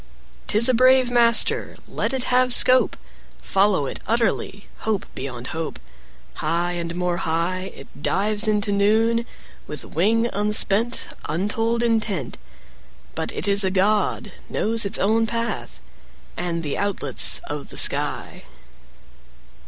'Tis 0.47 0.67
a 0.67 0.73
brave 0.73 1.11
master; 1.11 1.75
Let 1.87 2.11
it 2.11 2.23
have 2.33 2.55
scope: 2.55 2.97
Follow 3.39 3.85
it 3.85 3.99
utterly, 4.07 4.65
Hope 4.79 5.05
beyond 5.13 5.47
hope: 5.53 5.75
10 5.75 5.83
High 6.37 6.71
and 6.71 6.95
more 6.95 7.17
high 7.17 7.71
It 7.75 8.01
dives 8.01 8.47
into 8.47 8.71
noon, 8.71 9.27
With 9.67 9.85
wing 9.85 10.27
unspent, 10.33 11.09
Untold 11.29 11.83
intent; 11.83 12.39
But 13.13 13.31
it 13.33 13.47
is 13.47 13.63
a 13.63 13.69
god, 13.69 14.23
15 14.37 14.41
Knows 14.49 14.85
its 14.85 14.97
own 14.97 15.27
path, 15.27 15.79
And 16.35 16.63
the 16.63 16.79
outlets 16.79 17.37
of 17.47 17.69
the 17.69 17.77
sky. 17.77 18.45